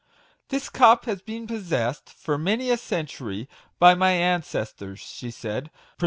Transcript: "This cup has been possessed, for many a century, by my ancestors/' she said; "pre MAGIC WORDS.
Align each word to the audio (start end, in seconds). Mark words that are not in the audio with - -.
"This 0.49 0.67
cup 0.67 1.05
has 1.05 1.21
been 1.21 1.45
possessed, 1.45 2.09
for 2.09 2.35
many 2.35 2.71
a 2.71 2.77
century, 2.77 3.47
by 3.77 3.93
my 3.93 4.13
ancestors/' 4.13 4.97
she 4.97 5.29
said; 5.29 5.65
"pre 5.65 5.71
MAGIC 5.73 5.73
WORDS. 5.73 5.79